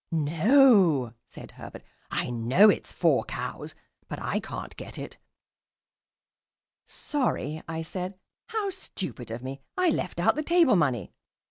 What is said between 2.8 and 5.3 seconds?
'four cows,' but I can't get it."